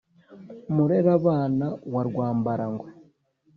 [0.73, 2.89] murerabana wa rwambarangwe,